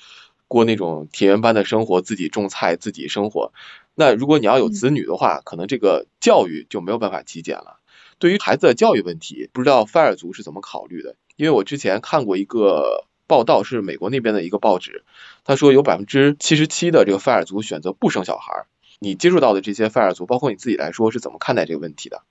[0.48, 3.52] 过那种田园般的生活，自己种菜，自己生活。
[3.94, 7.78] 那如果你要有子女的话，可能这个教育就没有办法极简了。
[8.18, 11.16] 对于孩子的教育问题，不知道菲尔族是怎么考虑的？
[11.36, 15.04] 因为我之前看过一个报道，是美国那边的一个报纸，
[15.44, 18.66] 他说有百分之七十七的这个菲尔族选择不生小孩。
[18.98, 22.22] 你接触到的这些菲尔族，包括你自己来说，是怎么看待这个问题的？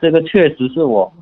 [0.00, 1.12] 这个确实是我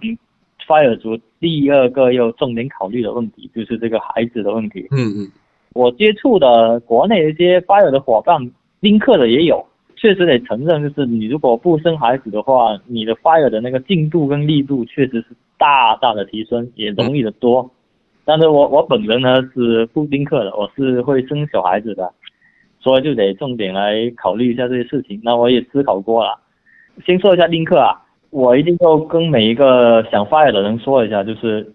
[0.68, 4.86] 菲尔族第二个要重点考虑的问题，就是这个孩子的问题。
[4.90, 5.32] 嗯嗯。
[5.78, 9.64] 我接触的国内一些 fire 的伙伴，丁克的也有，
[9.94, 17.70] 确实得承认，就是你如果不生孩子的话，你的 fire 的那个进度跟力度确实是大大的提升，也容易的多。
[18.24, 22.12] 但是我我本人呢是不丁克的，我是会生小孩子的。
[22.80, 25.20] 所以就得重点来考虑一下这些事情。
[25.22, 26.40] 那我也思考过了，
[27.06, 31.72] 先说一下丁克啊，我一定要跟每一个想 fire 的人说一下，就是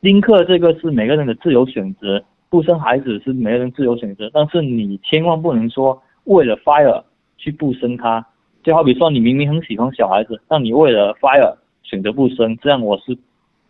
[0.00, 7.02] 丁克这个是每个人的自由选择，不生孩子是每个人自由选择，但是你千万不能说为了 fire
[7.38, 8.22] 去不生他，
[8.62, 13.16] 就好比说你明明很喜欢小孩子，但你为了 fire 选择不生，这样我是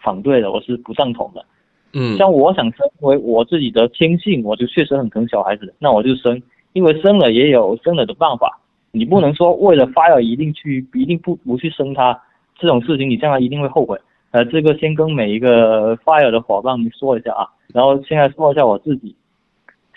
[0.00, 1.44] 反对的，我是不赞同的。
[1.92, 6.42] 嗯，像我想生为我自己的天性，我就确实很疼小孩子，那我就生，
[6.72, 8.58] 因为生了也有生了的办法。
[8.90, 12.20] 你不能说为了 fire 一定去一定不不去生他，
[12.58, 13.96] 这种事情你将来一定会后悔。
[14.32, 19.14] 呃，这个先跟每一个 fire 的伙伴说一下啊，然后现在说一下我自己，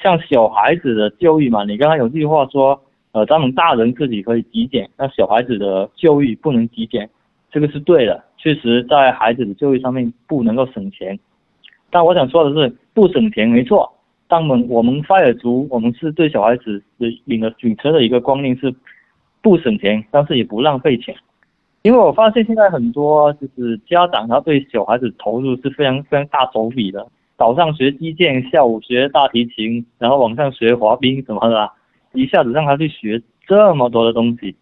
[0.01, 2.79] 像小孩子的教育嘛，你刚刚有句话说，
[3.13, 7.09] 呃，咱们大人自己可以极简，那小孩子的教育不能极简，
[7.49, 11.17] 这个是对的，确实在孩子的教育上面不能够省钱。
[11.89, 13.89] 但我想说的是，不省钱没错。
[14.27, 18.73] 但我们我们 fire 族，我们是对小孩子的领了秉持的一个观念是，
[19.41, 21.15] 不省钱，但是也不浪费钱。
[21.85, 27.07] 因为我发现现在很多就是家长，他对小孩子投入是非常非常大手笔的。
[27.37, 31.69] 早上学击剑，下午学大提琴，然后晚上学滑冰什么的，
[32.19, 34.55] 一下子让他去学这么多的东西，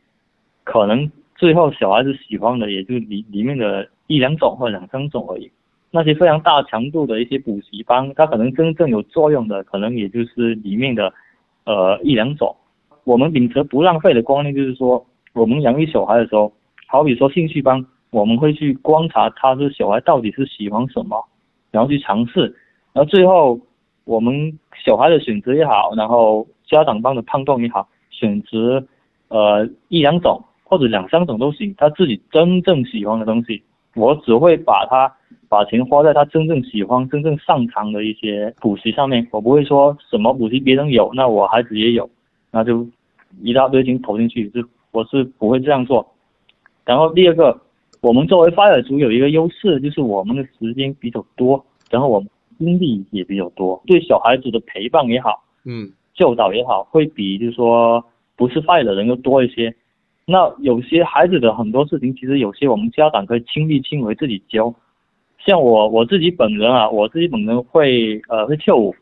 [0.66, 5.50] 可能最后小孩子喜欢的也就里里面的一两种或两三种而已。
[5.92, 11.14] 那些非常大强度的一些补习班，它可能真正有作用的，可能也就是里面的，
[11.64, 12.54] 呃一两种。
[13.06, 16.52] 我们秉持不浪费的观念，就是说，我们养育小孩的时候，
[16.94, 21.28] 好比说兴趣班，我们会去观察他这小孩到底是喜欢什么，
[21.72, 22.42] 然后去尝试，
[22.94, 23.60] 然后最后
[24.06, 28.86] 我们小孩的选择也好，然后家长帮的判断也好，选择
[29.30, 33.64] 呃一两种或者两三种都行，他自己真正喜欢的东西，
[33.96, 35.12] 我只会把他。
[35.50, 42.10] 把钱花在他真正喜欢、真正擅长的一些补习上面，我不会说什么补习别人有，那我孩子也有，
[42.50, 42.88] 那就
[43.44, 46.13] 一大堆钱投进去，就我是不会这样做。
[46.86, 47.60] 然后第二个，
[48.02, 58.04] 我们作为发展组有一个优势，就是我们的时间比较多，然后我们精力也比较多，对小孩子的陪伴也好，嗯，教导也好，会比就是说
[58.36, 59.74] 不是发的人要多一些。
[60.26, 64.74] 那有些孩子的很多事情，其实有些我们家长可以亲力亲为自己教。
[65.46, 68.96] 像我我自己本人啊，我自己本人会呃会跳舞，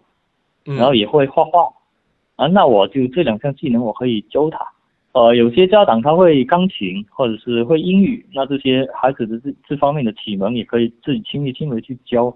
[0.63, 1.72] 然后也会画画，
[2.36, 4.60] 啊，那我就这两项技能我可以教他。
[5.13, 12.36] 呃，有些家长他会钢琴或者是会英语，那这些孩子的这这方面的启蒙也可以自己亲力亲为去教。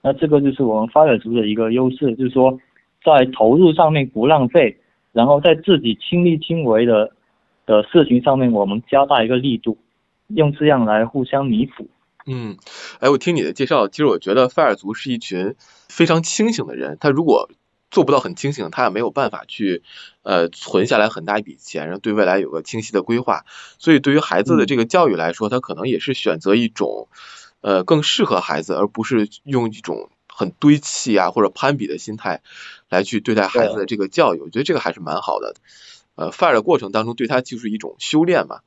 [0.00, 2.58] 那这个就是我们发展族的一个优势，就是说
[3.04, 4.78] 在投入上面不浪费，
[5.12, 7.12] 然后在自己亲力亲为的
[7.66, 9.76] 的事情上面我们加大一个力度，
[10.28, 11.88] 用这样来互相弥补。
[12.26, 12.56] 嗯，
[13.00, 15.56] 哎，我听你的介绍，其实我觉得费尔族是一群
[15.90, 16.96] 非常清醒的人。
[16.98, 17.50] 他如果
[17.94, 19.84] 做不到很清醒，他也没有办法去
[20.22, 23.44] 呃存下来很大一笔钱，然后对未来有个清晰的规划。
[23.78, 27.06] 所以对于孩子的这个教育来说，他可能也是选择一种
[27.60, 32.42] 呃更适合孩子，而不是用一种很堆砌啊或者攀比的心态
[32.88, 34.40] 来去对待孩子的这个教育。
[34.40, 35.54] 我觉得这个还是蛮好的。
[36.16, 38.60] 呃，fire 的过程当中，对他就是一种修炼嘛。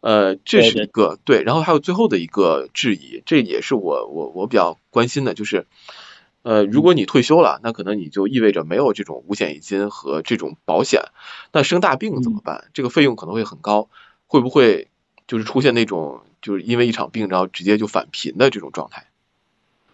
[0.00, 5.66] 呃，这是一个对，然后还有最后的一个质疑，这也是我我我比较关心的，就是
[6.44, 11.00] 呃，如果你退休了，那可能你就意味着没有这种五险一金和这种保险，
[11.52, 12.66] 那生大病怎么办？
[12.72, 13.88] 这个费用可能会很高，
[14.26, 14.88] 会不会
[15.26, 19.06] 就是出现那种就是因为一场病然后直接就返贫的这种状态？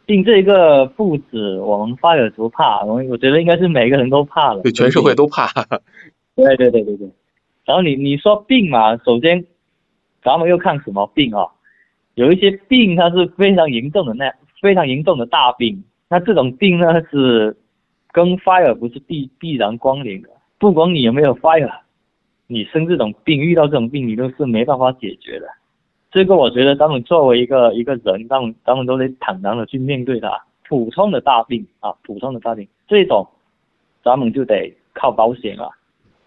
[0.04, 5.46] 病这个不止我们发友族怕，我我觉得应该是每个人都怕了，对，全社会都怕。
[6.36, 7.10] 对对对对对，
[7.64, 9.46] 然后你你说病嘛，首先。
[10.22, 11.46] 咱们又看什么病啊？
[12.12, 15.82] 有一些病它是非常严重的，那非常严重的大病。
[16.10, 17.56] 那这种病呢是
[18.12, 20.28] 跟 fire 不是必必然关联的。
[20.58, 21.72] 不管你有没有 fire，
[22.48, 25.46] 你生这种病，遇到这种病，你都是没办法解决的。
[26.10, 30.30] 这个我觉得咱们作为一个一个人，咱们咱们都得坦然的去面对它。
[30.68, 33.26] 普通的大病啊，普通的大病，这种
[34.04, 35.70] 咱们就得靠保险了。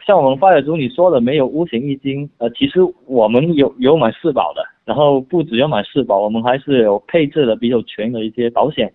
[0.06, 8.94] 像我们发展中你说的没有五险一金，呃，其实我们有有买四保的，然后不只要买四保，我们还是有配置的比较全的一些保险，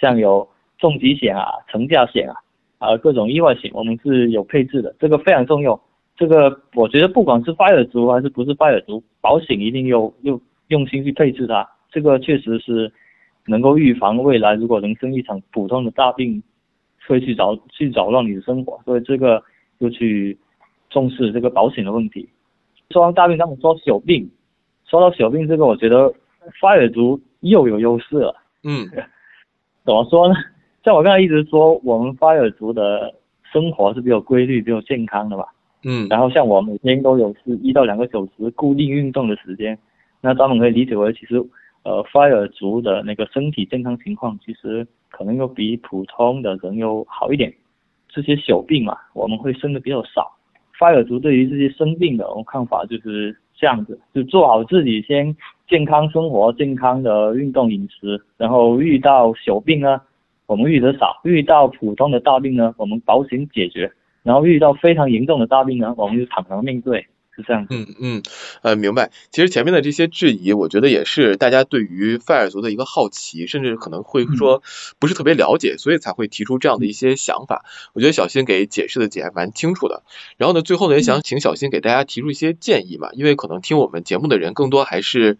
[0.00, 0.48] 像有
[0.78, 2.34] 重疾险啊、成家险啊，
[2.78, 5.80] 啊各种意外险，我们是有配置的，这个非常重要。
[6.16, 12.92] 这个我觉得不管是发尔族还是不是发尔族，保险一定要又用心去配置它，这个确实是
[13.46, 16.42] 能够预防未来如果人生一场普通的大病，
[17.06, 19.42] 会去扰去扰乱你的生活，所以这个
[19.78, 20.38] 就去。
[20.92, 22.28] 重视这个保险的问题。
[22.90, 24.28] 说完大病，他们说小病。
[24.84, 26.12] 说到小病这个，我觉得
[26.60, 28.34] 发尔族又有优势了。
[28.64, 28.88] 嗯，
[29.84, 30.34] 怎么说呢？
[30.84, 33.14] 像我刚才一直说，我们发尔族的
[33.52, 35.44] 生活是比较规律、比较健康的吧。
[35.84, 39.78] 嗯，然后像我每天都有是一到两个小时固定运动的时间，
[40.20, 41.36] 那他们可以理解为其实
[41.84, 47.52] 呃 fire 族的那个身体健康情况其实可能又比普通的人又好一点。
[48.08, 50.30] 这些小病嘛，我们会生的比较少。
[50.78, 55.36] fire 族对于这些生病的，我看法就是这样子，就做好自己先
[55.68, 60.00] 健康生活、健康的运动饮食，然后遇到小病呢，
[60.46, 63.92] 我们遇得少；遇到普通的大病呢，我们保险解决。
[64.22, 67.66] 然后遇到非常严重的大病呢，我们就坦然面对，是这样。
[67.70, 68.22] 嗯嗯，
[68.62, 69.12] 呃，明白。
[69.30, 74.62] 其实前面的这些质疑，我觉得也是大家对于 fire 族的一个好奇，甚至可能会说
[74.98, 77.64] 不是特别了解，所以才会提出这样的一些想法。
[77.92, 80.02] 我觉得小新给解释的解蛮清楚的。
[80.36, 85.38] 然后呢，最后呢，也想请小新给大家提出一些建议嘛，因为可能听我们节目的人更多还是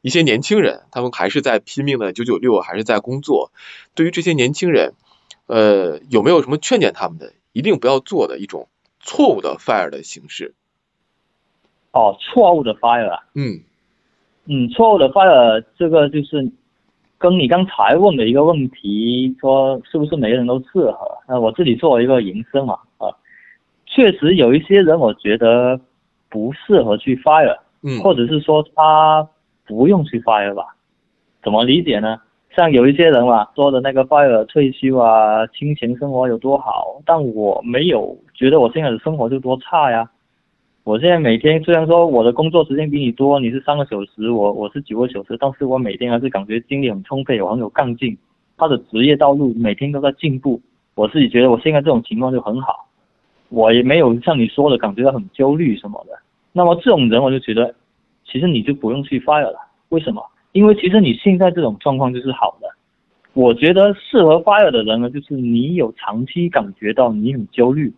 [0.00, 3.52] 一些年轻人，他们还是在拼命的九九六，还是在工作。
[3.94, 4.94] 对于这些年轻人，
[5.46, 7.32] 呃，有没有什么劝谏他们的？
[7.52, 8.68] 一定不要做的一种
[9.00, 10.54] 错误的 fire 的形式。
[11.92, 13.20] 哦，错误的 fire 啊。
[13.34, 13.60] 嗯。
[14.46, 16.50] 嗯，错误的 fire 这个就是
[17.16, 21.18] 跟你刚才问的一个问题，说是不是每个人都适合？
[21.28, 23.06] 那我自己作为一个延伸嘛，啊，
[23.86, 25.78] 确实有一些人我觉得
[26.28, 29.28] 不适合去 fire，嗯，或者是说他
[29.64, 30.74] 不用去 fire 吧？
[31.42, 32.20] 怎么理解呢？
[32.56, 40.10] 像有一些人嘛说的那个 fire 退休啊，清闲生活有多好，但我没有觉得我现在的生活就多差呀。
[40.84, 48.18] 我现在每天虽然说我的工作时间比你多，你是三个小时，我我是九个小时，但是我每天还是感觉精力很充沛，我很有干劲。
[48.56, 50.60] 他的职业道路每天都在进步，
[50.96, 52.88] 我自己觉得我现在这种情况就很好，
[53.48, 56.18] 我也没有像你说的感觉到很焦虑什么的。
[56.52, 57.72] 那么这种人我就觉得，
[58.26, 59.58] 其实你就不用去 fire 了，
[59.90, 60.20] 为什么？
[60.50, 62.66] 因为其实你现在这种状况就是好的，
[63.34, 67.92] 我觉得适合 fire 的人呢，就是你有长期感觉到你很焦虑，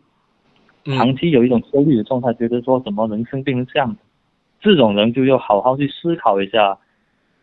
[0.84, 3.98] 长期有一种焦虑的状态，觉得说怎么人生变成这样子，
[4.60, 6.76] 这种人就要好好去思考一下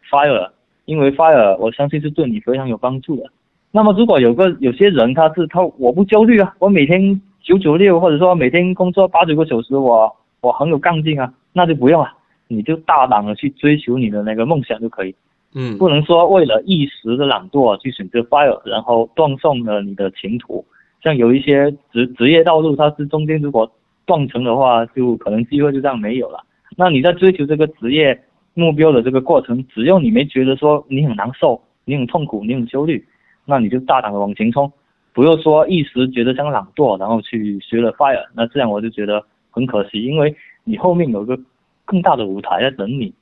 [0.10, 0.50] fire，
[0.86, 3.24] 因为 fire 我相信是对你非常有帮助的。
[3.72, 12.12] 那么如果有个有些人他是他我不焦虑啊，我每天九九六或者说每天工作八九个小时，我我很有干劲啊，那就不用了。
[12.48, 15.16] 你就大胆的去追求你的那个梦想就可以，
[15.56, 20.66] 嗯，不能说为了一时的懒惰去选择 fire，然后断送了你的前途。
[21.04, 23.72] 像有一些职职业道路，它是中间如果
[24.06, 26.43] 断层的话，就可能机会就这样没有了。
[26.78, 28.20] 那你在追求这个职业
[28.54, 33.06] 目标的这个过程，只要你没觉得说你很难受、你很痛苦、你很焦虑，
[33.45, 34.72] 那你就大胆的往前冲，
[35.14, 41.38] 不要说一时觉得像懒惰，然后去学了 fire，那这样我就觉得很可惜，因为你后面有个。
[41.84, 43.14] 更大的舞台在等你，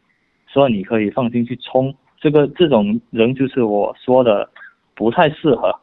[0.46, 1.92] 所以你可以放心去冲。
[2.20, 4.48] 这个这种人就是我说的
[4.94, 5.74] 不太适合，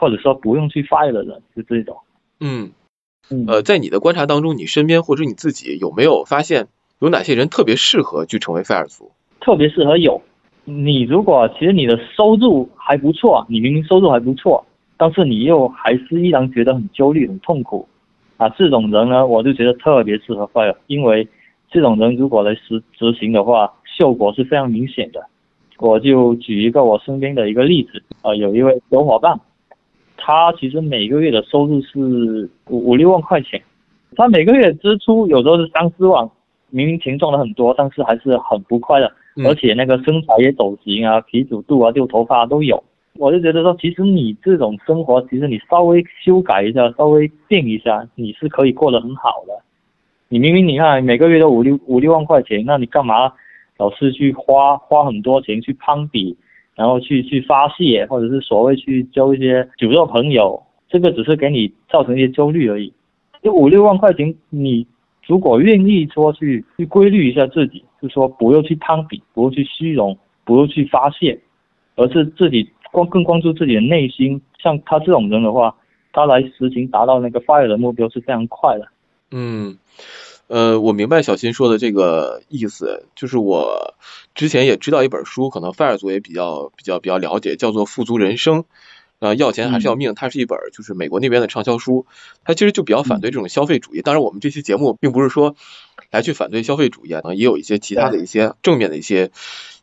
[0.00, 1.98] 或者说不用去 fire 的人，就这种。
[2.40, 2.72] 嗯，
[3.46, 9.12] 呃，在你的观察当中，你身边或者你自己有没有发现有哪些人特别适合去成为 fire 族？
[9.40, 10.20] 特别适合有。
[10.64, 14.64] 你如果其实你的收入还不错，你明明收入还不错，
[14.96, 17.86] 但是你又还是依然觉得很焦虑、很痛苦
[18.38, 21.28] 啊，这种人呢，我就觉得特别适合 fire，因为。
[21.72, 25.24] 这种人如果来实执行的话，效果是非常明显的。
[25.78, 29.38] 我就举一个我身边的一个例子，啊，有一位小伙伴，
[30.20, 33.60] 他其实每个月的收入是五五六万块钱，
[34.14, 36.28] 他每个月支出有时候是三四万，
[36.68, 39.10] 明明钱赚了很多，但是还是很不快乐，
[39.44, 42.82] 而且那个身材也走形啊，皮肿度啊，掉头发都有。
[43.18, 49.52] 我就觉得说，其实你这种生活，其实你稍微修改一下，稍微变一下，你是可以过得很好的。
[50.28, 53.32] 你明明你看每个月都五六五六万块钱，那你干嘛
[53.78, 56.36] 老是去花花很多钱去攀比，
[56.74, 62.92] 然后去去发泄，或者是所谓去交一些酒肉朋友，这个只是给你造成一些焦虑而已。
[63.42, 64.86] 就五六万块钱，你
[65.26, 71.38] 如果愿意说去去规律一下自己，就说不要去攀比，不要去虚荣，不要去发泄，
[71.96, 74.40] 而是自己关更关注自己的内心。
[74.62, 75.74] 像他这种人的话，
[76.12, 78.86] 他来实行达到那个 fire 的目标是非常快的。
[79.30, 79.76] 嗯，
[80.50, 83.94] 呃，我明白小新说的这个意思，就是我
[84.34, 88.62] 之前也知道一本书，可能 fire 组也比较比较比较了解，叫做《富足人生》，
[89.20, 92.04] 呃，要钱还是要命，它是一本就是美国那边的畅销书，
[92.44, 94.02] 它其实就比较反对这种消费主义。
[94.02, 95.54] 当然，我们这期节目并不是说
[96.10, 99.30] 来去反对消费主义啊，也有一些其他的一些正面的一些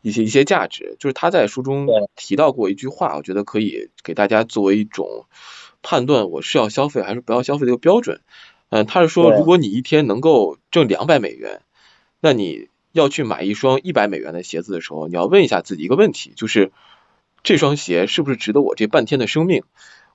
[0.02, 0.96] 一些一些价值。
[0.98, 5.24] 就是他在书中提到过一句话，我觉得可以给大家作为一种
[5.80, 8.20] 判断我是要消费还是不要消费的一个标准。
[8.70, 11.62] 嗯，他是说，如果你一天能够挣两百美元，
[12.20, 16.70] 那你要去买一双一百美元的鞋子的时候，你要问一下自己一个问题，就是
[17.42, 19.62] 这双鞋是不是值得我这半天的生命？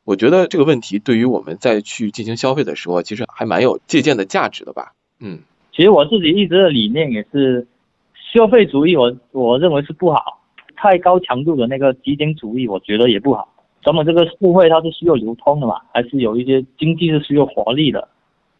[0.04, 4.94] 我觉得这个问题对于我们在去进行消费的时候，其实还蛮有借鉴的价值的吧。
[5.20, 5.40] 嗯，
[5.74, 7.66] 其实我自己一直的理念也是，
[8.34, 10.42] 消费主义我我认为是不好，
[10.76, 13.48] 太高强度的那个极简主义，我觉得也不好。
[13.82, 18.10] 咱们这个社会它是需要流通的嘛，还是有一些经济是需要活力的。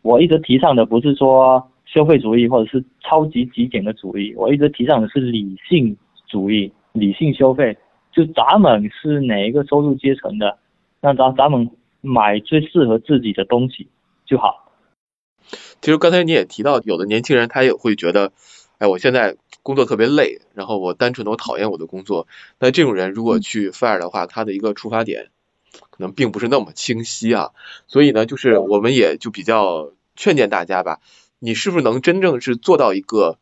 [0.04, 5.98] 我一直提倡的不是说消费主义或者是超级极简的主义，我一直提倡的是理性
[6.28, 7.76] 主义，理性消费。
[8.12, 10.60] 就咱们是哪一个收入阶层的，
[11.02, 13.88] 那咱咱们买最适合自己的东西
[14.26, 14.72] 就好。
[15.82, 18.32] 其实刚才你也提到，有的年轻人他也会觉得，
[18.78, 22.28] 哎，我现在工作特别累，然后我单纯的我讨厌我的工作。
[22.60, 25.30] 那这种人如果去 fire 的话，他的一个出发点
[25.90, 27.52] 可能并不是那么清晰啊。
[27.88, 31.00] 所以呢，就是我们也就比较劝谏大家吧，
[31.40, 33.40] 你是不是能真正是做到一个。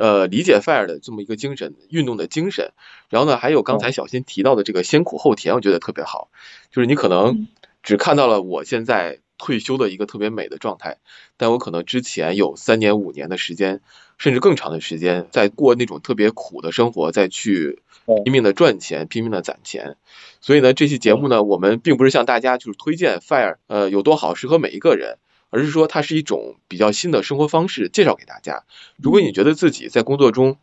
[0.00, 2.70] 呃，理解 fire 的这么一个精神，运动的精神，
[3.08, 6.30] 然后呢，还有刚才小新提到的这个先苦后甜，我觉得特别好。
[6.70, 7.48] 就是你可能
[7.82, 10.98] 只看到了我现在退休的一个特别美的状态，
[11.36, 13.80] 但我可能之前有三年五年的时间，
[14.18, 17.80] 甚至更长的时间，在过那种特别苦的生活，再去
[18.24, 19.96] 拼命的赚钱，拼命的攒钱。
[20.40, 25.18] 所以呢，这期节目呢，我们并不是向大家就是推荐 fire，呃，有多好，适合每一个人。
[25.50, 28.64] 而是说它是一种比较新的生活方式，介绍给大家。
[28.98, 30.58] 如果你觉得自己在工作中，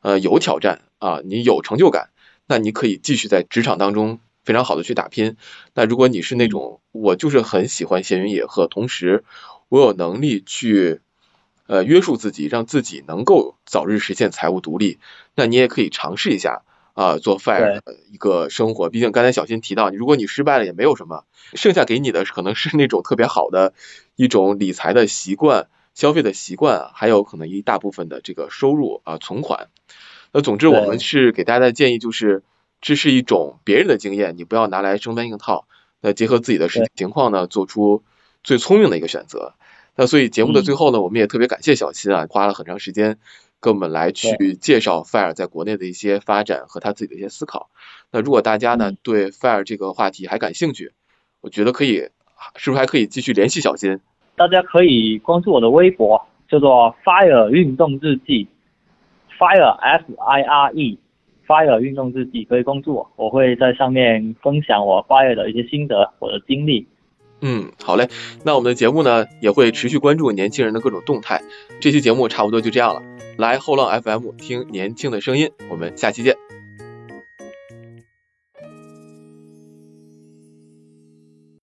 [0.00, 2.08] 呃有挑战啊，你有成就感，
[2.46, 5.36] 那你可以继续在职场当中非常好的去打拼。
[5.74, 9.24] 那如果你是那种我就是很喜欢闲云野鹤，同时
[9.68, 11.00] 我有能力去
[11.66, 14.98] 呃约束自己，让自己能够早日实现财务独立，
[15.34, 16.62] 那你也可以尝试一下。
[16.92, 21.24] 啊，做 fire 的一个生活，毕竟刚才小新提到，如果你失败了也没有什么，
[21.54, 23.72] 剩下给你的可能是那种特别好的
[24.16, 29.68] 一种理财的习惯、消费的习惯，还有可能一大部分的这个收入啊存款。
[30.32, 32.42] 那总之，我们是给大家的建议就是，
[32.80, 35.66] 这是一种别人的经验，你不要拿来生搬硬套。
[36.00, 38.02] 那结合自己的实际情况呢，做出
[38.42, 39.54] 最聪明的一个选择。
[39.96, 43.18] 那所以节目的最后呢，我们也特别感谢小新啊，花了很长时间。
[43.62, 47.68] 跟我们来去介绍 Fire 在国内的一些发展和他自己的一些思考。
[48.10, 50.92] 那如果大家呢对 Fire 这个话题还感兴趣，
[51.42, 52.08] 我觉得可以，
[52.56, 54.00] 是不是还可以继续联系小新？
[54.34, 58.48] 大家可以关注我的微博，叫做 Fire 运动日记
[59.38, 60.72] ，Fire F I R
[61.80, 66.86] 运动日记可以关注我，我会在上面分享我 Fire 的一些心得，我的经历。
[67.42, 68.08] 嗯，好嘞，
[68.44, 71.40] 那我们的节目呢也会持续关注年轻人的各种动态。
[71.80, 73.02] 这期节目差不多就这样了，
[73.38, 76.59] 来后浪 FM 听年轻的声音，我们下期见。